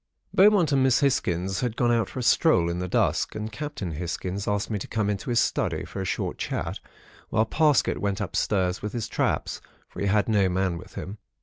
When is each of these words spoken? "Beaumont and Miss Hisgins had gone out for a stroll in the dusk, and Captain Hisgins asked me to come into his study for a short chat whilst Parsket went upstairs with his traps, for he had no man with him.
"Beaumont 0.33 0.71
and 0.71 0.81
Miss 0.81 1.01
Hisgins 1.01 1.59
had 1.59 1.75
gone 1.77 1.91
out 1.91 2.09
for 2.09 2.17
a 2.17 2.23
stroll 2.23 2.71
in 2.71 2.79
the 2.79 2.87
dusk, 2.87 3.35
and 3.35 3.51
Captain 3.51 3.91
Hisgins 3.91 4.47
asked 4.47 4.71
me 4.71 4.79
to 4.79 4.87
come 4.87 5.11
into 5.11 5.29
his 5.29 5.39
study 5.39 5.85
for 5.85 6.01
a 6.01 6.05
short 6.05 6.39
chat 6.39 6.79
whilst 7.29 7.51
Parsket 7.51 7.99
went 7.99 8.19
upstairs 8.19 8.81
with 8.81 8.93
his 8.93 9.07
traps, 9.07 9.61
for 9.87 9.99
he 9.99 10.07
had 10.07 10.27
no 10.27 10.49
man 10.49 10.79
with 10.79 10.95
him. 10.95 11.19